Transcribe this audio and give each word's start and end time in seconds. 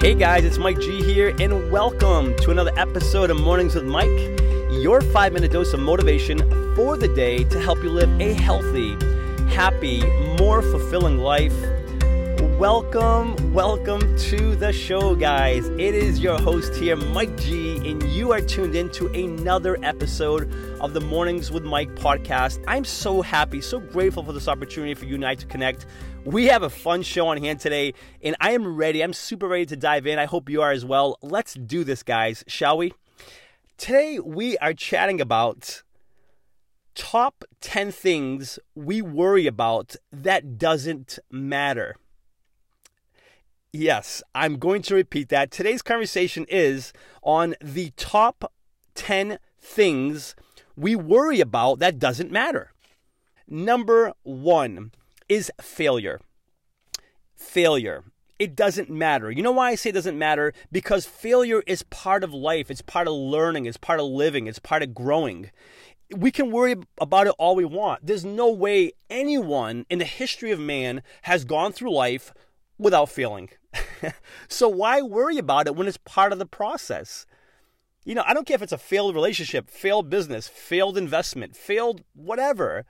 Hey 0.00 0.14
guys, 0.14 0.44
it's 0.46 0.56
Mike 0.56 0.80
G 0.80 1.02
here, 1.02 1.34
and 1.40 1.70
welcome 1.70 2.34
to 2.36 2.50
another 2.50 2.72
episode 2.78 3.28
of 3.28 3.38
Mornings 3.38 3.74
with 3.74 3.84
Mike, 3.84 4.08
your 4.70 5.02
five 5.02 5.34
minute 5.34 5.52
dose 5.52 5.74
of 5.74 5.80
motivation 5.80 6.38
for 6.74 6.96
the 6.96 7.06
day 7.06 7.44
to 7.44 7.60
help 7.60 7.82
you 7.82 7.90
live 7.90 8.08
a 8.18 8.32
healthy, 8.32 8.96
happy, 9.54 10.02
more 10.38 10.62
fulfilling 10.62 11.18
life. 11.18 11.52
Welcome, 12.60 13.54
welcome 13.54 14.18
to 14.18 14.54
the 14.54 14.70
show, 14.70 15.14
guys. 15.14 15.66
It 15.68 15.94
is 15.94 16.20
your 16.20 16.38
host 16.38 16.74
here, 16.74 16.94
Mike 16.94 17.34
G, 17.38 17.78
and 17.90 18.02
you 18.02 18.32
are 18.32 18.42
tuned 18.42 18.74
in 18.74 18.90
to 18.90 19.06
another 19.14 19.82
episode 19.82 20.52
of 20.78 20.92
the 20.92 21.00
Mornings 21.00 21.50
with 21.50 21.64
Mike 21.64 21.88
podcast. 21.94 22.62
I'm 22.68 22.84
so 22.84 23.22
happy, 23.22 23.62
so 23.62 23.80
grateful 23.80 24.22
for 24.22 24.34
this 24.34 24.46
opportunity 24.46 24.92
for 24.92 25.06
you 25.06 25.14
and 25.14 25.24
I 25.24 25.36
to 25.36 25.46
connect. 25.46 25.86
We 26.26 26.48
have 26.48 26.62
a 26.62 26.68
fun 26.68 27.00
show 27.00 27.28
on 27.28 27.38
hand 27.38 27.60
today, 27.60 27.94
and 28.22 28.36
I 28.42 28.50
am 28.50 28.76
ready. 28.76 29.02
I'm 29.02 29.14
super 29.14 29.48
ready 29.48 29.64
to 29.64 29.76
dive 29.76 30.06
in. 30.06 30.18
I 30.18 30.26
hope 30.26 30.50
you 30.50 30.60
are 30.60 30.70
as 30.70 30.84
well. 30.84 31.16
Let's 31.22 31.54
do 31.54 31.82
this, 31.82 32.02
guys, 32.02 32.44
shall 32.46 32.76
we? 32.76 32.92
Today, 33.78 34.18
we 34.18 34.58
are 34.58 34.74
chatting 34.74 35.18
about 35.18 35.82
top 36.94 37.42
10 37.62 37.90
things 37.90 38.58
we 38.74 39.00
worry 39.00 39.46
about 39.46 39.96
that 40.12 40.58
doesn't 40.58 41.18
matter. 41.30 41.96
Yes, 43.72 44.20
I'm 44.34 44.58
going 44.58 44.82
to 44.82 44.96
repeat 44.96 45.28
that. 45.28 45.52
Today's 45.52 45.80
conversation 45.80 46.44
is 46.48 46.92
on 47.22 47.54
the 47.60 47.92
top 47.96 48.52
10 48.96 49.38
things 49.60 50.34
we 50.76 50.96
worry 50.96 51.40
about 51.40 51.78
that 51.78 52.00
doesn't 52.00 52.32
matter. 52.32 52.72
Number 53.46 54.12
one 54.24 54.90
is 55.28 55.52
failure. 55.60 56.20
Failure. 57.36 58.02
It 58.40 58.56
doesn't 58.56 58.90
matter. 58.90 59.30
You 59.30 59.42
know 59.44 59.52
why 59.52 59.68
I 59.70 59.74
say 59.76 59.90
it 59.90 59.92
doesn't 59.92 60.18
matter? 60.18 60.52
Because 60.72 61.06
failure 61.06 61.62
is 61.64 61.84
part 61.84 62.24
of 62.24 62.34
life, 62.34 62.72
it's 62.72 62.82
part 62.82 63.06
of 63.06 63.14
learning, 63.14 63.66
it's 63.66 63.76
part 63.76 64.00
of 64.00 64.06
living, 64.06 64.48
it's 64.48 64.58
part 64.58 64.82
of 64.82 64.94
growing. 64.94 65.50
We 66.16 66.32
can 66.32 66.50
worry 66.50 66.74
about 67.00 67.28
it 67.28 67.34
all 67.38 67.54
we 67.54 67.64
want. 67.64 68.04
There's 68.04 68.24
no 68.24 68.50
way 68.50 68.92
anyone 69.08 69.86
in 69.88 70.00
the 70.00 70.04
history 70.04 70.50
of 70.50 70.58
man 70.58 71.02
has 71.22 71.44
gone 71.44 71.72
through 71.72 71.92
life 71.92 72.32
without 72.78 73.10
failing. 73.10 73.50
so 74.48 74.68
why 74.68 75.02
worry 75.02 75.38
about 75.38 75.66
it 75.66 75.76
when 75.76 75.86
it's 75.86 75.98
part 75.98 76.32
of 76.32 76.38
the 76.38 76.46
process? 76.46 77.26
You 78.04 78.14
know, 78.14 78.24
I 78.26 78.34
don't 78.34 78.46
care 78.46 78.54
if 78.54 78.62
it's 78.62 78.72
a 78.72 78.78
failed 78.78 79.14
relationship, 79.14 79.68
failed 79.68 80.08
business, 80.08 80.48
failed 80.48 80.96
investment, 80.96 81.54
failed 81.54 82.02
whatever. 82.14 82.84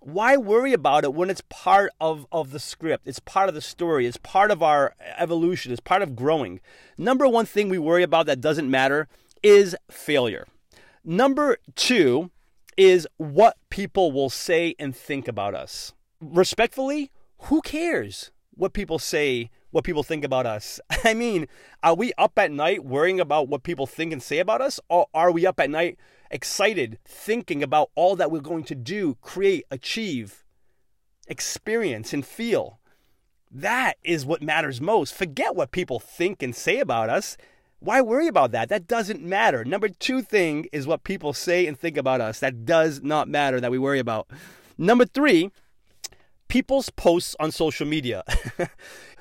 Why 0.00 0.36
worry 0.36 0.72
about 0.72 1.04
it 1.04 1.14
when 1.14 1.30
it's 1.30 1.42
part 1.48 1.92
of, 2.00 2.26
of 2.30 2.50
the 2.50 2.60
script? 2.60 3.06
It's 3.06 3.20
part 3.20 3.48
of 3.48 3.54
the 3.54 3.60
story. 3.60 4.06
It's 4.06 4.16
part 4.16 4.50
of 4.50 4.62
our 4.62 4.94
evolution. 5.16 5.72
It's 5.72 5.80
part 5.80 6.02
of 6.02 6.16
growing. 6.16 6.60
Number 6.96 7.26
one 7.26 7.46
thing 7.46 7.68
we 7.68 7.78
worry 7.78 8.02
about 8.02 8.26
that 8.26 8.40
doesn't 8.40 8.70
matter 8.70 9.08
is 9.42 9.76
failure. 9.90 10.46
Number 11.04 11.58
two 11.74 12.30
is 12.76 13.08
what 13.16 13.56
people 13.70 14.12
will 14.12 14.30
say 14.30 14.74
and 14.78 14.94
think 14.94 15.26
about 15.26 15.54
us. 15.54 15.92
Respectfully, 16.20 17.10
who 17.42 17.60
cares 17.60 18.30
what 18.54 18.72
people 18.72 18.98
say 18.98 19.50
what 19.70 19.84
people 19.84 20.02
think 20.02 20.24
about 20.24 20.46
us. 20.46 20.80
I 21.04 21.14
mean, 21.14 21.46
are 21.82 21.94
we 21.94 22.12
up 22.18 22.38
at 22.38 22.50
night 22.50 22.84
worrying 22.84 23.20
about 23.20 23.48
what 23.48 23.62
people 23.62 23.86
think 23.86 24.12
and 24.12 24.22
say 24.22 24.38
about 24.38 24.60
us? 24.60 24.80
Or 24.88 25.06
are 25.14 25.30
we 25.30 25.46
up 25.46 25.60
at 25.60 25.70
night 25.70 25.98
excited, 26.30 26.98
thinking 27.04 27.62
about 27.62 27.90
all 27.94 28.16
that 28.16 28.30
we're 28.30 28.40
going 28.40 28.64
to 28.64 28.74
do, 28.74 29.16
create, 29.20 29.64
achieve, 29.70 30.44
experience, 31.26 32.12
and 32.12 32.24
feel? 32.24 32.78
That 33.50 33.94
is 34.04 34.26
what 34.26 34.42
matters 34.42 34.80
most. 34.80 35.14
Forget 35.14 35.54
what 35.54 35.70
people 35.70 35.98
think 35.98 36.42
and 36.42 36.54
say 36.54 36.80
about 36.80 37.08
us. 37.08 37.36
Why 37.80 38.02
worry 38.02 38.26
about 38.26 38.50
that? 38.52 38.68
That 38.68 38.86
doesn't 38.86 39.22
matter. 39.22 39.64
Number 39.64 39.88
two 39.88 40.20
thing 40.20 40.66
is 40.72 40.86
what 40.86 41.04
people 41.04 41.32
say 41.32 41.66
and 41.66 41.78
think 41.78 41.96
about 41.96 42.20
us. 42.20 42.40
That 42.40 42.66
does 42.66 43.02
not 43.02 43.28
matter 43.28 43.60
that 43.60 43.70
we 43.70 43.78
worry 43.78 44.00
about. 44.00 44.28
Number 44.76 45.06
three, 45.06 45.50
people's 46.48 46.90
posts 46.90 47.36
on 47.38 47.52
social 47.52 47.86
media. 47.86 48.24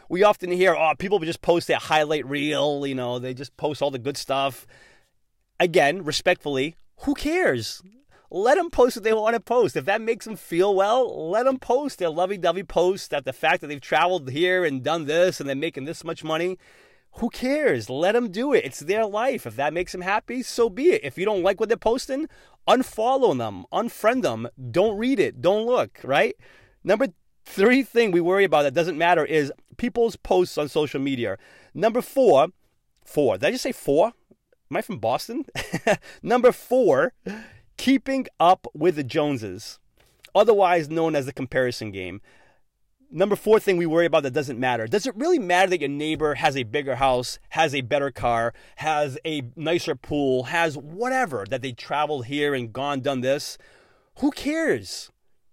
we 0.09 0.23
often 0.23 0.51
hear, 0.51 0.75
oh, 0.75 0.93
people 0.97 1.19
just 1.19 1.41
post 1.41 1.67
that 1.67 1.83
highlight 1.83 2.25
reel, 2.25 2.85
you 2.85 2.95
know, 2.95 3.19
they 3.19 3.33
just 3.33 3.55
post 3.57 3.81
all 3.81 3.91
the 3.91 3.99
good 3.99 4.17
stuff. 4.17 4.65
Again, 5.59 6.03
respectfully, 6.03 6.75
who 7.01 7.13
cares? 7.13 7.81
Let 8.29 8.55
them 8.55 8.69
post 8.69 8.97
what 8.97 9.03
they 9.03 9.13
want 9.13 9.35
to 9.35 9.39
post. 9.39 9.77
If 9.77 9.85
that 9.85 10.01
makes 10.01 10.25
them 10.25 10.35
feel 10.35 10.75
well, 10.75 11.29
let 11.29 11.45
them 11.45 11.59
post 11.59 11.99
their 11.99 12.09
lovey 12.09 12.37
dovey 12.37 12.63
post 12.63 13.09
that 13.11 13.23
the 13.23 13.33
fact 13.33 13.61
that 13.61 13.67
they've 13.67 13.79
traveled 13.79 14.29
here 14.29 14.65
and 14.65 14.83
done 14.83 15.05
this 15.05 15.39
and 15.39 15.47
they're 15.47 15.55
making 15.55 15.85
this 15.85 16.03
much 16.03 16.23
money. 16.23 16.57
Who 17.13 17.29
cares? 17.29 17.89
Let 17.89 18.11
them 18.11 18.29
do 18.29 18.53
it. 18.53 18.65
It's 18.65 18.81
their 18.81 19.05
life. 19.05 19.45
If 19.45 19.55
that 19.55 19.73
makes 19.73 19.93
them 19.93 20.01
happy, 20.01 20.43
so 20.43 20.69
be 20.69 20.89
it. 20.89 21.03
If 21.03 21.17
you 21.17 21.25
don't 21.25 21.41
like 21.41 21.59
what 21.59 21.69
they're 21.69 21.77
posting, 21.77 22.27
unfollow 22.67 23.35
them, 23.37 23.65
unfriend 23.71 24.23
them, 24.23 24.49
don't 24.71 24.97
read 24.97 25.19
it, 25.19 25.41
don't 25.41 25.65
look, 25.65 25.99
right? 26.03 26.35
Number 26.83 27.07
three 27.47 27.81
thing 27.83 28.11
we 28.11 28.21
worry 28.21 28.43
about 28.43 28.63
that 28.63 28.73
doesn't 28.73 28.97
matter 28.97 29.25
is 29.25 29.51
people's 29.77 30.15
posts 30.15 30.57
on 30.57 30.67
social 30.67 30.99
media. 30.99 31.37
Number 31.73 32.01
four, 32.01 32.49
four. 33.03 33.37
Did 33.37 33.47
I 33.47 33.51
just 33.51 33.63
say 33.63 33.71
four? 33.71 34.13
Am 34.69 34.77
I 34.77 34.81
from 34.81 34.99
Boston? 34.99 35.45
Number 36.21 36.51
four, 36.51 37.13
keeping 37.77 38.27
up 38.39 38.67
with 38.73 38.95
the 38.97 39.03
Joneses, 39.03 39.79
otherwise 40.35 40.89
known 40.89 41.15
as 41.15 41.25
the 41.25 41.33
comparison 41.33 41.91
game. 41.91 42.21
Number 43.09 43.37
four 43.37 43.61
thing 43.61 43.77
we 43.77 43.85
worry 43.85 44.05
about 44.05 44.23
that 44.23 44.33
doesn't 44.33 44.59
matter. 44.59 44.85
Does 44.85 45.07
it 45.07 45.15
really 45.15 45.39
matter 45.39 45.69
that 45.69 45.79
your 45.79 45.89
neighbor 45.89 46.35
has 46.35 46.57
a 46.57 46.63
bigger 46.63 46.95
house, 46.95 47.39
has 47.49 47.73
a 47.73 47.79
better 47.79 48.11
car, 48.11 48.53
has 48.77 49.17
a 49.25 49.43
nicer 49.55 49.95
pool, 49.95 50.43
has 50.43 50.77
whatever, 50.77 51.45
that 51.49 51.61
they 51.61 51.71
traveled 51.71 52.25
here 52.25 52.53
and 52.53 52.73
gone, 52.73 52.99
done 52.99 53.21
this? 53.21 53.57
Who 54.19 54.31
cares? 54.31 55.09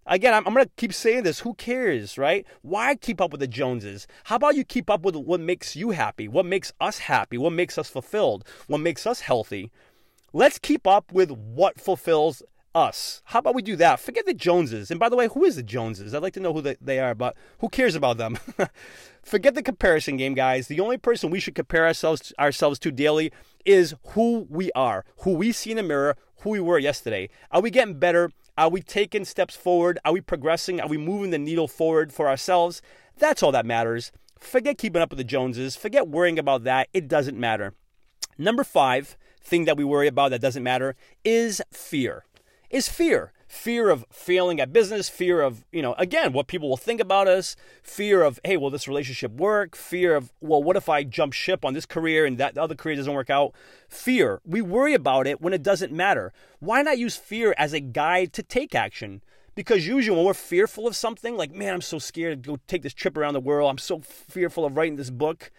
Again, 0.06 0.34
I'm, 0.34 0.46
I'm 0.46 0.54
going 0.54 0.66
to 0.66 0.72
keep 0.76 0.92
saying 0.92 1.22
this. 1.22 1.40
Who 1.40 1.54
cares, 1.54 2.18
right? 2.18 2.46
Why 2.62 2.94
keep 2.94 3.20
up 3.20 3.32
with 3.32 3.40
the 3.40 3.46
Joneses? 3.46 4.06
How 4.24 4.36
about 4.36 4.56
you 4.56 4.64
keep 4.64 4.90
up 4.90 5.02
with 5.02 5.16
what 5.16 5.40
makes 5.40 5.74
you 5.76 5.90
happy? 5.90 6.28
What 6.28 6.46
makes 6.46 6.72
us 6.80 6.98
happy? 6.98 7.38
What 7.38 7.52
makes 7.52 7.78
us 7.78 7.88
fulfilled? 7.88 8.44
What 8.66 8.78
makes 8.78 9.06
us 9.06 9.20
healthy? 9.20 9.70
Let's 10.32 10.58
keep 10.58 10.86
up 10.86 11.12
with 11.12 11.30
what 11.30 11.80
fulfills 11.80 12.42
us. 12.74 13.22
How 13.26 13.38
about 13.38 13.54
we 13.54 13.62
do 13.62 13.76
that? 13.76 14.00
Forget 14.00 14.26
the 14.26 14.34
Joneses. 14.34 14.90
And 14.90 14.98
by 14.98 15.08
the 15.08 15.16
way, 15.16 15.28
who 15.28 15.44
is 15.44 15.56
the 15.56 15.62
Joneses? 15.62 16.12
I'd 16.12 16.22
like 16.22 16.32
to 16.34 16.40
know 16.40 16.52
who 16.52 16.74
they 16.80 16.98
are, 16.98 17.14
but 17.14 17.36
who 17.58 17.68
cares 17.68 17.94
about 17.94 18.16
them? 18.16 18.38
Forget 19.22 19.54
the 19.54 19.62
comparison 19.62 20.16
game, 20.16 20.34
guys. 20.34 20.66
The 20.66 20.80
only 20.80 20.98
person 20.98 21.30
we 21.30 21.40
should 21.40 21.54
compare 21.54 21.86
ourselves 21.86 22.32
ourselves 22.38 22.78
to 22.80 22.90
daily 22.90 23.32
is 23.64 23.94
who 24.08 24.46
we 24.50 24.70
are, 24.72 25.04
who 25.18 25.34
we 25.34 25.52
see 25.52 25.70
in 25.70 25.76
the 25.76 25.82
mirror, 25.82 26.16
who 26.40 26.50
we 26.50 26.60
were 26.60 26.78
yesterday. 26.78 27.30
Are 27.50 27.62
we 27.62 27.70
getting 27.70 27.98
better? 27.98 28.30
Are 28.56 28.68
we 28.68 28.82
taking 28.82 29.24
steps 29.24 29.56
forward? 29.56 29.98
Are 30.04 30.12
we 30.12 30.20
progressing? 30.20 30.80
Are 30.80 30.86
we 30.86 30.96
moving 30.96 31.30
the 31.30 31.38
needle 31.38 31.66
forward 31.66 32.12
for 32.12 32.28
ourselves? 32.28 32.80
That's 33.18 33.42
all 33.42 33.50
that 33.50 33.66
matters. 33.66 34.12
Forget 34.38 34.78
keeping 34.78 35.02
up 35.02 35.10
with 35.10 35.18
the 35.18 35.24
Joneses. 35.24 35.74
Forget 35.74 36.06
worrying 36.06 36.38
about 36.38 36.62
that. 36.62 36.88
It 36.92 37.08
doesn't 37.08 37.36
matter. 37.36 37.74
Number 38.38 38.62
five 38.62 39.16
thing 39.42 39.64
that 39.64 39.76
we 39.76 39.82
worry 39.82 40.06
about 40.06 40.30
that 40.30 40.40
doesn't 40.40 40.62
matter 40.62 40.94
is 41.24 41.60
fear. 41.72 42.24
Is 42.70 42.88
fear 42.88 43.32
fear 43.54 43.88
of 43.88 44.04
failing 44.10 44.60
at 44.60 44.72
business, 44.72 45.08
fear 45.08 45.40
of, 45.40 45.64
you 45.70 45.80
know, 45.80 45.94
again, 45.94 46.32
what 46.32 46.48
people 46.48 46.68
will 46.68 46.76
think 46.76 47.00
about 47.00 47.28
us, 47.28 47.54
fear 47.82 48.22
of, 48.22 48.40
hey, 48.44 48.56
will 48.56 48.68
this 48.68 48.88
relationship 48.88 49.30
work? 49.32 49.76
Fear 49.76 50.16
of, 50.16 50.32
well, 50.40 50.62
what 50.62 50.76
if 50.76 50.88
I 50.88 51.04
jump 51.04 51.32
ship 51.32 51.64
on 51.64 51.72
this 51.72 51.86
career 51.86 52.26
and 52.26 52.36
that 52.38 52.58
other 52.58 52.74
career 52.74 52.96
doesn't 52.96 53.12
work 53.12 53.30
out? 53.30 53.54
Fear. 53.88 54.40
We 54.44 54.60
worry 54.60 54.92
about 54.92 55.26
it 55.26 55.40
when 55.40 55.52
it 55.52 55.62
doesn't 55.62 55.92
matter. 55.92 56.32
Why 56.58 56.82
not 56.82 56.98
use 56.98 57.16
fear 57.16 57.54
as 57.56 57.72
a 57.72 57.80
guide 57.80 58.32
to 58.34 58.42
take 58.42 58.74
action? 58.74 59.22
Because 59.54 59.86
usually 59.86 60.16
when 60.16 60.26
we're 60.26 60.34
fearful 60.34 60.88
of 60.88 60.96
something, 60.96 61.36
like, 61.36 61.52
man, 61.52 61.74
I'm 61.74 61.80
so 61.80 62.00
scared 62.00 62.42
to 62.42 62.50
go 62.50 62.58
take 62.66 62.82
this 62.82 62.92
trip 62.92 63.16
around 63.16 63.34
the 63.34 63.40
world, 63.40 63.70
I'm 63.70 63.78
so 63.78 64.00
fearful 64.00 64.64
of 64.64 64.76
writing 64.76 64.96
this 64.96 65.10
book, 65.10 65.52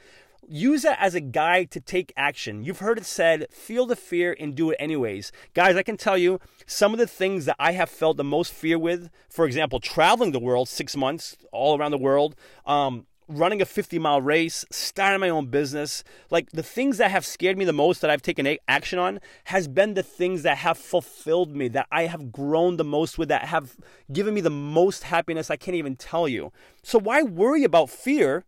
use 0.47 0.85
it 0.85 0.95
as 0.99 1.15
a 1.15 1.21
guide 1.21 1.71
to 1.71 1.79
take 1.79 2.13
action. 2.15 2.63
You've 2.63 2.79
heard 2.79 2.97
it 2.97 3.05
said, 3.05 3.47
feel 3.51 3.85
the 3.85 3.95
fear 3.95 4.35
and 4.39 4.55
do 4.55 4.71
it 4.71 4.77
anyways. 4.79 5.31
Guys, 5.53 5.75
I 5.75 5.83
can 5.83 5.97
tell 5.97 6.17
you 6.17 6.39
some 6.65 6.93
of 6.93 6.99
the 6.99 7.07
things 7.07 7.45
that 7.45 7.55
I 7.59 7.73
have 7.73 7.89
felt 7.89 8.17
the 8.17 8.23
most 8.23 8.53
fear 8.53 8.77
with, 8.77 9.09
for 9.29 9.45
example, 9.45 9.79
traveling 9.79 10.31
the 10.31 10.39
world 10.39 10.69
six 10.69 10.95
months 10.95 11.37
all 11.51 11.77
around 11.77 11.91
the 11.91 11.97
world, 11.97 12.35
um, 12.65 13.05
running 13.27 13.61
a 13.61 13.65
50 13.65 13.97
mile 13.99 14.21
race, 14.21 14.65
starting 14.71 15.19
my 15.19 15.29
own 15.29 15.47
business. 15.47 16.03
Like 16.29 16.51
the 16.51 16.63
things 16.63 16.97
that 16.97 17.11
have 17.11 17.25
scared 17.25 17.57
me 17.57 17.65
the 17.65 17.73
most 17.73 18.01
that 18.01 18.09
I've 18.09 18.21
taken 18.21 18.57
action 18.67 18.99
on 18.99 19.19
has 19.45 19.67
been 19.67 19.93
the 19.93 20.03
things 20.03 20.43
that 20.43 20.59
have 20.59 20.77
fulfilled 20.77 21.55
me, 21.55 21.67
that 21.69 21.87
I 21.91 22.03
have 22.03 22.31
grown 22.31 22.77
the 22.77 22.83
most 22.83 23.17
with, 23.17 23.29
that 23.29 23.45
have 23.45 23.75
given 24.11 24.33
me 24.33 24.41
the 24.41 24.49
most 24.49 25.03
happiness. 25.03 25.49
I 25.49 25.55
can't 25.55 25.75
even 25.75 25.95
tell 25.95 26.27
you. 26.27 26.51
So 26.83 26.99
why 26.99 27.23
worry 27.23 27.63
about 27.63 27.89
fear 27.89 28.45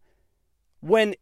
when 0.79 1.15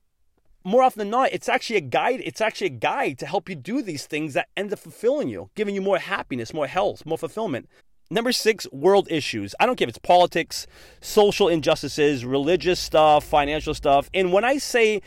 more 0.65 0.83
often 0.83 0.99
than 0.99 1.09
not, 1.09 1.31
it's 1.31 1.47
actually 1.47 1.77
a 1.77 1.81
guide. 1.81 2.21
It's 2.25 2.41
actually 2.41 2.67
a 2.67 2.71
guide 2.71 3.17
to 3.19 3.25
help 3.25 3.47
you 3.47 3.55
do 3.55 3.81
these 3.81 4.05
things 4.05 4.33
that 4.33 4.49
end 4.57 4.73
up 4.73 4.79
fulfilling 4.79 5.29
you, 5.29 5.49
giving 5.55 5.75
you 5.75 5.81
more 5.81 5.99
happiness, 5.99 6.53
more 6.53 6.67
health, 6.67 7.05
more 7.05 7.17
fulfillment. 7.17 7.69
Number 8.11 8.31
six, 8.31 8.67
world 8.71 9.07
issues. 9.09 9.55
I 9.59 9.65
don't 9.65 9.77
care 9.77 9.85
if 9.85 9.89
it's 9.89 9.97
politics, 9.97 10.67
social 11.01 11.47
injustices, 11.47 12.25
religious 12.25 12.79
stuff, 12.79 13.23
financial 13.23 13.73
stuff. 13.73 14.09
And 14.13 14.33
when 14.33 14.43
I 14.43 14.57
say 14.57 15.01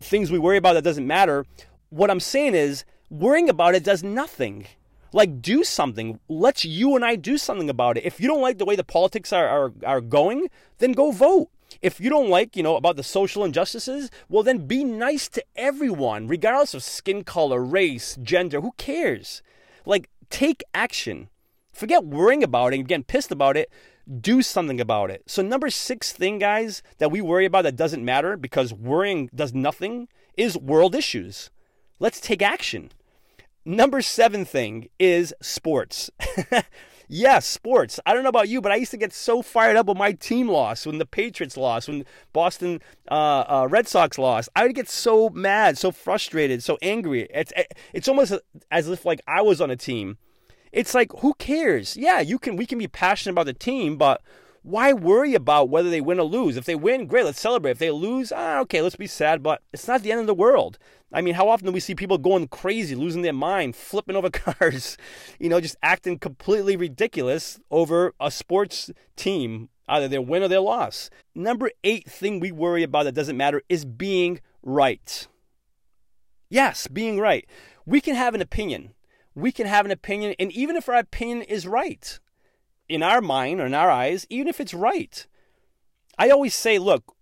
things 0.00 0.30
we 0.30 0.38
worry 0.38 0.56
about 0.56 0.74
that 0.74 0.84
doesn't 0.84 1.06
matter. 1.06 1.44
What 1.90 2.10
I'm 2.10 2.20
saying 2.20 2.54
is, 2.54 2.84
worrying 3.10 3.48
about 3.48 3.74
it 3.74 3.84
does 3.84 4.02
nothing. 4.02 4.66
Like, 5.12 5.40
do 5.40 5.64
something. 5.64 6.20
Let's 6.28 6.64
you 6.64 6.94
and 6.94 7.04
I 7.04 7.16
do 7.16 7.38
something 7.38 7.70
about 7.70 7.96
it. 7.96 8.04
If 8.04 8.20
you 8.20 8.28
don't 8.28 8.42
like 8.42 8.58
the 8.58 8.66
way 8.66 8.76
the 8.76 8.84
politics 8.84 9.32
are, 9.32 9.48
are, 9.48 9.72
are 9.86 10.00
going, 10.00 10.48
then 10.78 10.92
go 10.92 11.10
vote. 11.12 11.48
If 11.80 12.00
you 12.00 12.10
don't 12.10 12.30
like, 12.30 12.56
you 12.56 12.62
know, 12.62 12.76
about 12.76 12.96
the 12.96 13.02
social 13.02 13.44
injustices, 13.44 14.10
well, 14.28 14.42
then 14.42 14.66
be 14.66 14.84
nice 14.84 15.28
to 15.30 15.44
everyone, 15.56 16.26
regardless 16.26 16.74
of 16.74 16.82
skin 16.82 17.24
color, 17.24 17.62
race, 17.62 18.16
gender. 18.22 18.60
Who 18.60 18.72
cares? 18.76 19.42
Like, 19.84 20.08
take 20.30 20.64
action. 20.74 21.28
Forget 21.72 22.04
worrying 22.04 22.42
about 22.42 22.72
it 22.72 22.80
and 22.80 22.88
getting 22.88 23.04
pissed 23.04 23.30
about 23.30 23.56
it. 23.56 23.70
Do 24.20 24.42
something 24.42 24.80
about 24.80 25.10
it. 25.10 25.22
So, 25.26 25.42
number 25.42 25.70
six 25.70 26.12
thing, 26.12 26.38
guys, 26.38 26.82
that 26.96 27.10
we 27.10 27.20
worry 27.20 27.44
about 27.44 27.62
that 27.62 27.76
doesn't 27.76 28.04
matter 28.04 28.36
because 28.36 28.72
worrying 28.72 29.28
does 29.34 29.52
nothing 29.52 30.08
is 30.36 30.56
world 30.56 30.94
issues. 30.94 31.50
Let's 31.98 32.20
take 32.20 32.42
action. 32.42 32.90
Number 33.64 34.00
seven 34.00 34.46
thing 34.46 34.88
is 34.98 35.34
sports. 35.42 36.10
yes, 37.08 37.46
sports. 37.46 37.98
I 38.06 38.14
don't 38.14 38.22
know 38.22 38.28
about 38.28 38.48
you, 38.48 38.60
but 38.60 38.72
I 38.72 38.76
used 38.76 38.90
to 38.92 38.96
get 38.96 39.12
so 39.12 39.42
fired 39.42 39.76
up 39.76 39.86
when 39.86 39.98
my 39.98 40.12
team 40.12 40.48
lost, 40.48 40.86
when 40.86 40.98
the 40.98 41.06
Patriots 41.06 41.56
lost, 41.56 41.88
when 41.88 42.04
Boston 42.32 42.80
uh, 43.10 43.44
uh, 43.48 43.68
Red 43.70 43.88
Sox 43.88 44.18
lost. 44.18 44.48
I 44.54 44.64
would 44.64 44.74
get 44.74 44.88
so 44.88 45.30
mad, 45.30 45.78
so 45.78 45.90
frustrated, 45.90 46.62
so 46.62 46.78
angry. 46.82 47.26
It's 47.34 47.52
it's 47.92 48.08
almost 48.08 48.34
as 48.70 48.88
if 48.88 49.04
like 49.04 49.20
I 49.26 49.42
was 49.42 49.60
on 49.60 49.70
a 49.70 49.76
team. 49.76 50.18
It's 50.70 50.94
like 50.94 51.10
who 51.18 51.34
cares? 51.34 51.96
Yeah, 51.96 52.20
you 52.20 52.38
can. 52.38 52.56
We 52.56 52.66
can 52.66 52.78
be 52.78 52.88
passionate 52.88 53.32
about 53.32 53.46
the 53.46 53.54
team, 53.54 53.96
but 53.96 54.22
why 54.62 54.92
worry 54.92 55.34
about 55.34 55.70
whether 55.70 55.88
they 55.88 56.00
win 56.00 56.20
or 56.20 56.24
lose? 56.24 56.56
If 56.56 56.66
they 56.66 56.74
win, 56.74 57.06
great, 57.06 57.24
let's 57.24 57.40
celebrate. 57.40 57.72
If 57.72 57.78
they 57.78 57.90
lose, 57.90 58.32
ah, 58.34 58.60
okay, 58.60 58.82
let's 58.82 58.96
be 58.96 59.06
sad, 59.06 59.42
but 59.42 59.62
it's 59.72 59.88
not 59.88 60.02
the 60.02 60.12
end 60.12 60.20
of 60.20 60.26
the 60.26 60.34
world. 60.34 60.78
I 61.12 61.22
mean, 61.22 61.34
how 61.34 61.48
often 61.48 61.66
do 61.66 61.72
we 61.72 61.80
see 61.80 61.94
people 61.94 62.18
going 62.18 62.48
crazy, 62.48 62.94
losing 62.94 63.22
their 63.22 63.32
mind, 63.32 63.76
flipping 63.76 64.16
over 64.16 64.30
cars, 64.30 64.96
you 65.38 65.48
know, 65.48 65.60
just 65.60 65.76
acting 65.82 66.18
completely 66.18 66.76
ridiculous 66.76 67.58
over 67.70 68.12
a 68.20 68.30
sports 68.30 68.90
team, 69.16 69.70
either 69.88 70.08
their 70.08 70.22
win 70.22 70.42
or 70.42 70.48
their 70.48 70.60
loss? 70.60 71.08
Number 71.34 71.70
eight 71.82 72.10
thing 72.10 72.40
we 72.40 72.52
worry 72.52 72.82
about 72.82 73.04
that 73.04 73.14
doesn't 73.14 73.36
matter 73.36 73.62
is 73.68 73.84
being 73.84 74.40
right. 74.62 75.26
Yes, 76.50 76.86
being 76.86 77.18
right. 77.18 77.46
We 77.86 78.00
can 78.00 78.14
have 78.14 78.34
an 78.34 78.42
opinion. 78.42 78.94
We 79.34 79.52
can 79.52 79.66
have 79.66 79.84
an 79.84 79.92
opinion, 79.92 80.34
and 80.38 80.50
even 80.52 80.76
if 80.76 80.88
our 80.88 80.96
opinion 80.96 81.42
is 81.42 81.66
right, 81.66 82.18
in 82.88 83.02
our 83.02 83.20
mind 83.20 83.60
or 83.60 83.66
in 83.66 83.74
our 83.74 83.90
eyes, 83.90 84.26
even 84.30 84.48
if 84.48 84.60
it's 84.60 84.74
right, 84.74 85.26
I 86.18 86.30
always 86.30 86.54
say, 86.54 86.78
look, 86.78 87.14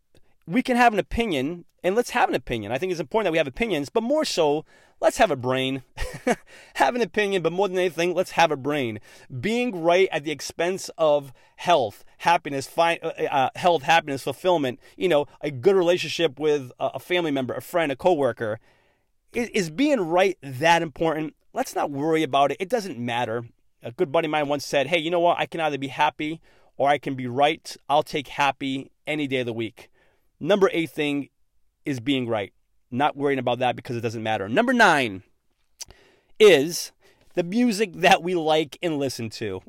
we 0.47 0.63
can 0.63 0.77
have 0.77 0.93
an 0.93 0.99
opinion 0.99 1.65
and 1.87 1.95
let's 1.95 2.11
have 2.11 2.29
an 2.29 2.35
opinion. 2.35 2.73
I 2.73 2.79
think 2.79 2.91
it's 2.91 3.01
important 3.01 3.27
that 3.27 3.33
we 3.33 3.39
have 3.39 3.47
opinions, 3.47 3.91
but 3.91 4.03
more 4.03 4.25
so, 4.25 4.65
let's 5.01 5.19
have 5.19 5.31
a 5.31 5.37
brain. 5.37 5.85
have 6.75 6.97
an 6.97 7.01
opinion, 7.01 7.43
but 7.43 7.53
more 7.53 7.69
than 7.69 7.79
anything, 7.79 8.13
let's 8.13 8.33
have 8.33 8.51
a 8.51 8.57
brain. 8.57 8.99
Being 9.41 9.83
right 9.85 10.09
at 10.11 10.25
the 10.25 10.33
expense 10.33 10.91
of 10.99 11.33
health, 11.55 12.05
happiness, 12.19 12.67
fi- 12.67 12.99
uh, 13.01 13.23
uh, 13.31 13.51
health, 13.55 13.85
happiness, 13.85 14.25
fulfillment, 14.25 14.81
you 14.97 15.09
know, 15.09 15.27
a 15.43 15.53
good 15.53 15.77
relationship 15.77 16.41
with 16.41 16.73
a 16.81 16.99
family 16.99 17.31
member, 17.31 17.55
a 17.55 17.63
friend, 17.63 17.93
a 17.93 17.97
coworker. 17.97 18.59
Is, 19.33 19.49
is 19.51 19.71
being 19.71 20.01
right 20.01 20.37
that 20.43 20.83
important? 20.83 21.37
Let's 21.53 21.77
not 21.77 21.93
worry 21.93 22.25
about 22.25 22.51
it. 22.51 22.57
It 22.59 22.69
doesn't 22.69 22.99
matter. 22.99 23.45
A 23.85 23.93
good 23.93 24.11
buddy 24.11 24.27
of 24.27 24.33
mine 24.33 24.49
once 24.49 24.67
said, 24.67 24.89
Hey, 24.89 24.99
you 24.99 25.11
know 25.13 25.21
what? 25.21 25.39
I 25.39 25.47
can 25.47 25.61
either 25.61 25.79
be 25.79 25.87
happy 25.87 26.41
or 26.77 26.89
I 26.89 26.99
can 26.99 27.15
be 27.15 27.29
right. 27.29 27.77
I'll 27.89 28.03
take 28.03 28.27
happy 28.27 28.91
any 29.07 29.29
day 29.29 29.39
of 29.39 29.47
the 29.47 29.53
week. 29.53 29.89
Number 30.41 30.69
eight 30.73 30.91
thing 30.91 31.29
is 31.87 32.01
being 32.01 32.29
right. 32.29 32.53
Not 32.91 33.17
worrying 33.17 33.39
about 33.39 33.61
that 33.61 33.77
because 33.77 33.97
it 33.97 34.01
doesn't 34.01 34.23
matter. 34.23 34.49
Number 34.49 34.73
nine 34.73 35.23
is 36.39 36.93
the 37.35 37.43
music 37.43 37.93
that 37.95 38.23
we 38.23 38.35
like 38.35 38.79
and 38.83 38.99
listen 38.99 39.29
to. 39.29 39.61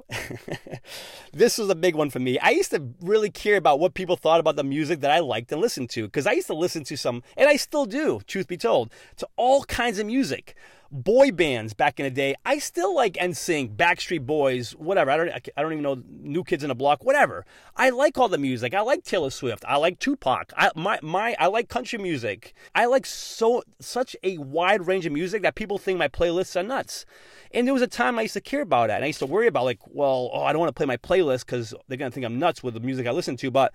this 1.34 1.58
was 1.58 1.70
a 1.70 1.76
big 1.76 1.96
one 1.96 2.10
for 2.10 2.20
me. 2.20 2.40
I 2.40 2.52
used 2.52 2.72
to 2.72 2.82
really 3.02 3.30
care 3.30 3.58
about 3.58 3.80
what 3.80 3.94
people 3.94 4.16
thought 4.16 4.40
about 4.40 4.56
the 4.56 4.64
music 4.64 5.02
that 5.02 5.12
I 5.12 5.20
liked 5.20 5.52
and 5.52 5.62
listened 5.62 5.90
to 5.92 6.04
because 6.06 6.26
I 6.26 6.32
used 6.32 6.48
to 6.48 6.56
listen 6.56 6.84
to 6.86 6.98
some, 6.98 7.24
and 7.36 7.50
I 7.50 7.58
still 7.58 7.86
do, 7.86 8.22
truth 8.26 8.48
be 8.48 8.58
told, 8.58 8.92
to 9.18 9.28
all 9.36 9.64
kinds 9.66 10.00
of 10.00 10.06
music 10.06 10.56
boy 10.92 11.32
bands 11.32 11.74
back 11.74 12.00
in 12.00 12.06
the 12.06 12.10
day. 12.10 12.36
I 12.46 12.60
still 12.60 12.96
like 12.96 13.14
NSYNC, 13.14 13.76
Backstreet 13.76 14.26
Boys, 14.26 14.72
whatever. 14.72 15.12
I 15.12 15.18
don't 15.18 15.30
I 15.30 15.62
don't 15.62 15.72
even 15.74 15.84
know 15.84 16.02
New 16.08 16.44
Kids 16.44 16.64
in 16.64 16.70
the 16.70 16.76
Block, 16.76 17.04
whatever. 17.04 17.46
I 17.76 17.90
like 17.90 18.18
all 18.18 18.30
the 18.30 18.38
music. 18.38 18.74
I 18.74 18.82
like 18.82 19.04
Taylor 19.04 19.30
Swift. 19.30 19.64
I 19.68 19.78
like 19.78 20.00
Tupac. 20.00 20.52
I 20.56 20.72
my 20.76 21.00
my 21.02 21.36
I 21.40 21.48
like 21.48 21.70
country 21.70 22.00
music. 22.00 22.54
I 22.74 22.86
like 22.86 23.06
so 23.06 23.64
such 23.80 24.16
a 24.24 24.38
wide 24.38 24.88
range 24.88 25.06
of 25.06 25.14
music 25.14 25.42
that 25.44 25.56
people 25.56 25.78
think 25.78 26.00
my 26.00 26.08
playlists 26.08 26.56
are 26.56 26.64
nuts. 26.64 27.06
And 27.54 27.66
there 27.66 27.74
was 27.74 27.84
a 27.84 27.88
time 27.88 28.20
I 28.20 28.24
used 28.24 28.34
to 28.34 28.42
care 28.42 28.62
about 28.62 28.88
that. 28.88 28.96
And 28.96 29.04
I 29.04 29.08
used 29.08 29.20
to 29.20 29.26
worry 29.26 29.48
about 29.48 29.66
like, 29.66 29.80
well, 29.88 30.30
oh, 30.34 30.44
I 30.44 30.52
don't 30.52 30.60
want 30.60 30.70
to 30.70 30.78
play 30.78 30.86
my 30.86 30.98
playlist 30.98 31.46
because 31.46 31.74
they're 31.88 31.98
gonna 31.98 32.12
think 32.12 32.26
I'm 32.26 32.40
nuts 32.40 32.64
with 32.64 32.74
the 32.74 32.80
music 32.80 33.08
I 33.08 33.12
listen 33.12 33.38
to. 33.38 33.52
But 33.52 33.74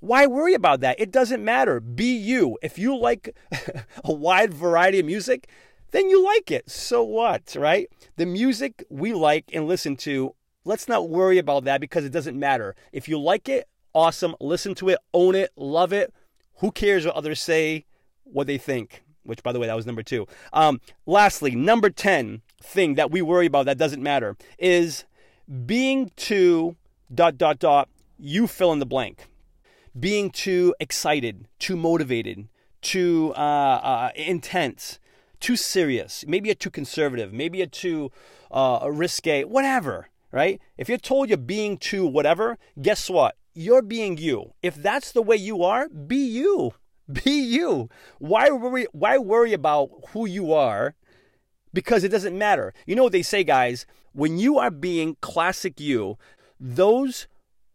why 0.00 0.26
worry 0.26 0.54
about 0.54 0.80
that? 0.80 1.00
It 1.00 1.10
doesn't 1.10 1.44
matter. 1.44 1.80
Be 1.80 2.16
you. 2.16 2.58
If 2.62 2.78
you 2.78 2.96
like 2.96 3.34
a 4.04 4.12
wide 4.12 4.54
variety 4.54 5.00
of 5.00 5.06
music, 5.06 5.48
then 5.90 6.10
you 6.10 6.24
like 6.24 6.50
it. 6.50 6.70
So 6.70 7.02
what, 7.02 7.54
right? 7.58 7.88
The 8.16 8.26
music 8.26 8.84
we 8.88 9.12
like 9.12 9.50
and 9.52 9.66
listen 9.66 9.96
to, 9.98 10.34
let's 10.64 10.88
not 10.88 11.08
worry 11.08 11.38
about 11.38 11.64
that 11.64 11.80
because 11.80 12.04
it 12.04 12.12
doesn't 12.12 12.38
matter. 12.38 12.74
If 12.92 13.08
you 13.08 13.18
like 13.18 13.48
it, 13.48 13.68
awesome. 13.94 14.34
Listen 14.40 14.74
to 14.76 14.90
it, 14.90 14.98
own 15.14 15.34
it, 15.34 15.50
love 15.56 15.92
it. 15.92 16.12
Who 16.56 16.70
cares 16.70 17.06
what 17.06 17.14
others 17.14 17.40
say, 17.40 17.86
what 18.24 18.46
they 18.46 18.58
think? 18.58 19.02
Which, 19.22 19.42
by 19.42 19.52
the 19.52 19.60
way, 19.60 19.66
that 19.66 19.76
was 19.76 19.86
number 19.86 20.02
two. 20.02 20.26
Um, 20.52 20.80
lastly, 21.06 21.54
number 21.54 21.90
10 21.90 22.42
thing 22.62 22.94
that 22.94 23.10
we 23.10 23.22
worry 23.22 23.46
about 23.46 23.66
that 23.66 23.78
doesn't 23.78 24.02
matter 24.02 24.36
is 24.58 25.04
being 25.66 26.10
too 26.16 26.76
dot, 27.14 27.38
dot, 27.38 27.58
dot, 27.58 27.88
you 28.18 28.46
fill 28.46 28.72
in 28.72 28.78
the 28.78 28.86
blank. 28.86 29.28
Being 29.98 30.30
too 30.30 30.74
excited, 30.78 31.48
too 31.58 31.76
motivated, 31.76 32.48
too 32.82 33.32
uh, 33.36 33.40
uh, 33.40 34.10
intense 34.14 34.98
too 35.40 35.56
serious, 35.56 36.24
maybe 36.26 36.48
you're 36.48 36.54
too 36.54 36.70
conservative, 36.70 37.32
maybe 37.32 37.58
you're 37.58 37.66
too 37.66 38.10
uh, 38.50 38.88
risque, 38.90 39.44
whatever, 39.44 40.08
right? 40.32 40.60
If 40.76 40.88
you're 40.88 40.98
told 40.98 41.28
you're 41.28 41.38
being 41.38 41.78
too 41.78 42.06
whatever, 42.06 42.58
guess 42.80 43.08
what? 43.08 43.36
You're 43.54 43.82
being 43.82 44.18
you. 44.18 44.54
If 44.62 44.76
that's 44.76 45.12
the 45.12 45.22
way 45.22 45.36
you 45.36 45.62
are, 45.62 45.88
be 45.88 46.16
you. 46.16 46.74
Be 47.24 47.40
you. 47.40 47.88
Why 48.18 48.50
worry, 48.50 48.86
why 48.92 49.16
worry 49.16 49.54
about 49.54 49.88
who 50.10 50.26
you 50.26 50.52
are? 50.52 50.94
Because 51.72 52.04
it 52.04 52.10
doesn't 52.10 52.36
matter. 52.36 52.74
You 52.86 52.96
know 52.96 53.04
what 53.04 53.12
they 53.12 53.22
say, 53.22 53.44
guys? 53.44 53.86
When 54.12 54.36
you 54.36 54.58
are 54.58 54.70
being 54.70 55.16
classic 55.22 55.80
you, 55.80 56.18
those 56.60 57.26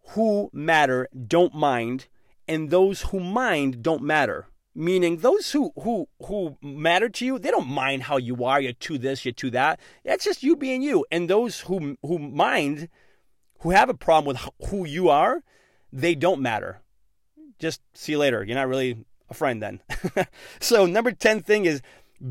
who 0.10 0.52
matter 0.54 1.08
don't 1.28 1.56
mind, 1.56 2.10
and 2.48 2.70
those 2.70 3.02
who 3.02 3.20
mind 3.20 3.82
don't 3.82 4.04
matter 4.04 4.46
meaning 4.76 5.18
those 5.18 5.52
who 5.52 5.72
who 5.82 6.08
who 6.26 6.58
matter 6.62 7.10
to 7.10 7.26
you 7.26 7.38
they 7.38 7.52
don't 7.52 7.68
mind 7.68 8.04
how 8.04 8.18
you 8.18 8.44
are 8.44 8.60
you're 8.60 8.74
to 8.74 8.98
this 8.98 9.26
you're 9.26 9.34
to 9.34 9.50
that. 9.52 9.80
That's 10.04 10.26
just 10.26 10.44
you 10.44 10.56
being 10.56 10.82
you. 10.82 11.06
And 11.12 11.30
those 11.30 11.62
who 11.62 11.98
who 12.02 12.20
mind 12.20 12.90
who 13.60 13.72
have 13.72 13.90
a 13.90 13.94
problem 13.94 14.26
with 14.26 14.70
who 14.70 14.86
you 14.86 15.10
are 15.10 15.44
they 15.92 16.16
don't 16.16 16.42
matter. 16.42 16.82
Just 17.60 17.82
see 17.94 18.14
you 18.14 18.18
later. 18.18 18.44
You're 18.44 18.56
not 18.56 18.68
really 18.68 19.06
a 19.30 19.34
friend 19.34 19.62
then. 19.62 19.80
So 20.60 20.86
number 20.86 21.12
10 21.12 21.44
thing 21.44 21.66
is 21.66 21.82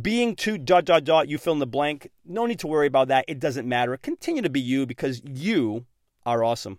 being 0.00 0.34
too 0.34 0.58
dot 0.58 0.84
dot 0.84 1.04
dot 1.04 1.28
you 1.28 1.38
fill 1.38 1.52
in 1.52 1.58
the 1.58 1.66
blank. 1.66 2.10
No 2.24 2.46
need 2.46 2.58
to 2.60 2.66
worry 2.66 2.86
about 2.86 3.08
that. 3.08 3.24
It 3.28 3.38
doesn't 3.38 3.68
matter. 3.68 3.96
Continue 3.96 4.42
to 4.42 4.50
be 4.50 4.60
you 4.60 4.86
because 4.86 5.22
you 5.24 5.86
are 6.24 6.42
awesome 6.42 6.78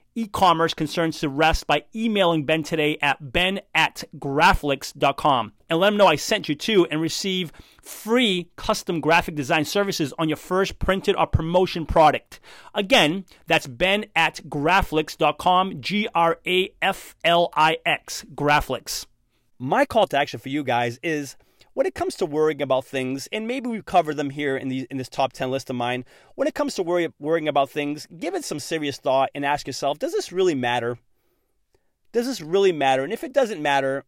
e-commerce 0.15 0.73
concerns 0.73 1.19
to 1.19 1.29
rest 1.29 1.67
by 1.67 1.83
emailing 1.95 2.45
Ben 2.45 2.63
today 2.63 2.97
at 3.01 3.31
ben 3.31 3.61
at 3.73 4.03
graflix.com 4.17 5.53
and 5.69 5.79
let 5.79 5.93
him 5.93 5.97
know 5.97 6.07
I 6.07 6.15
sent 6.15 6.49
you 6.49 6.55
to 6.55 6.85
and 6.87 6.99
receive 6.99 7.51
free 7.81 8.49
custom 8.55 8.99
graphic 8.99 9.35
design 9.35 9.65
services 9.65 10.13
on 10.19 10.27
your 10.29 10.37
first 10.37 10.79
printed 10.79 11.15
or 11.15 11.27
promotion 11.27 11.85
product. 11.85 12.39
Again, 12.73 13.25
that's 13.47 13.67
ben 13.67 14.05
at 14.15 14.41
graflix.com, 14.47 15.81
G-R-A-F-L-I-X, 15.81 16.65
Graflix. 18.35 19.05
My 19.59 19.85
call 19.85 20.07
to 20.07 20.17
action 20.17 20.39
for 20.39 20.49
you 20.49 20.63
guys 20.63 20.99
is 21.03 21.35
when 21.73 21.85
it 21.85 21.95
comes 21.95 22.15
to 22.15 22.25
worrying 22.25 22.61
about 22.61 22.85
things, 22.85 23.27
and 23.31 23.47
maybe 23.47 23.69
we've 23.69 23.85
covered 23.85 24.17
them 24.17 24.29
here 24.29 24.57
in, 24.57 24.67
the, 24.67 24.87
in 24.89 24.97
this 24.97 25.09
top 25.09 25.33
10 25.33 25.51
list 25.51 25.69
of 25.69 25.75
mine, 25.75 26.05
when 26.35 26.47
it 26.47 26.55
comes 26.55 26.75
to 26.75 26.83
worry, 26.83 27.11
worrying 27.19 27.47
about 27.47 27.69
things, 27.69 28.07
give 28.17 28.35
it 28.35 28.43
some 28.43 28.59
serious 28.59 28.97
thought 28.97 29.29
and 29.33 29.45
ask 29.45 29.67
yourself, 29.67 29.99
does 29.99 30.11
this 30.11 30.31
really 30.31 30.55
matter? 30.55 30.97
Does 32.11 32.27
this 32.27 32.41
really 32.41 32.71
matter? 32.71 33.03
And 33.03 33.13
if 33.13 33.23
it 33.23 33.33
doesn't 33.33 33.61
matter, 33.61 34.03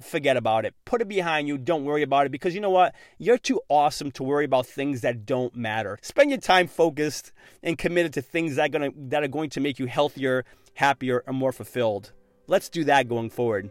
forget 0.00 0.36
about 0.36 0.64
it. 0.64 0.74
Put 0.84 1.00
it 1.00 1.08
behind 1.08 1.48
you. 1.48 1.58
Don't 1.58 1.84
worry 1.84 2.02
about 2.02 2.26
it 2.26 2.32
because 2.32 2.54
you 2.54 2.60
know 2.60 2.70
what? 2.70 2.94
You're 3.18 3.38
too 3.38 3.60
awesome 3.68 4.10
to 4.12 4.22
worry 4.22 4.44
about 4.44 4.66
things 4.66 5.00
that 5.02 5.26
don't 5.26 5.54
matter. 5.54 5.98
Spend 6.02 6.30
your 6.30 6.40
time 6.40 6.66
focused 6.66 7.32
and 7.62 7.78
committed 7.78 8.12
to 8.14 8.22
things 8.22 8.56
that 8.56 8.74
are 8.74 8.90
to, 8.90 8.94
that 8.96 9.22
are 9.22 9.28
going 9.28 9.50
to 9.50 9.60
make 9.60 9.78
you 9.78 9.86
healthier, 9.86 10.44
happier, 10.74 11.22
and 11.26 11.36
more 11.36 11.52
fulfilled. 11.52 12.12
Let's 12.46 12.68
do 12.68 12.84
that 12.84 13.08
going 13.08 13.30
forward. 13.30 13.70